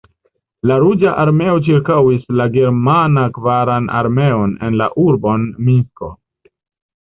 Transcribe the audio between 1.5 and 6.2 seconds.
ĉirkaŭis la Germana Kvaran Armeon en la urbon Minsko.